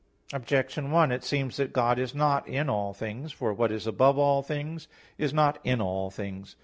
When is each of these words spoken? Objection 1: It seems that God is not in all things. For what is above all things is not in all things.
Objection 0.33 0.89
1: 0.89 1.11
It 1.11 1.23
seems 1.23 1.57
that 1.57 1.73
God 1.73 1.99
is 1.99 2.15
not 2.15 2.47
in 2.47 2.71
all 2.71 2.91
things. 2.91 3.31
For 3.31 3.53
what 3.53 3.71
is 3.71 3.85
above 3.85 4.17
all 4.17 4.41
things 4.41 4.87
is 5.19 5.31
not 5.31 5.59
in 5.63 5.79
all 5.79 6.09
things. 6.09 6.55